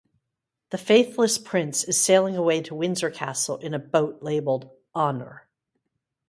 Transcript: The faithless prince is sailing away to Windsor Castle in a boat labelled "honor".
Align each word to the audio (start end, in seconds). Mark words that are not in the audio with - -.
The 0.71 0.79
faithless 0.79 1.37
prince 1.37 1.83
is 1.83 2.01
sailing 2.01 2.35
away 2.35 2.63
to 2.63 2.73
Windsor 2.73 3.11
Castle 3.11 3.57
in 3.57 3.75
a 3.75 3.77
boat 3.77 4.23
labelled 4.23 4.71
"honor". 4.95 5.45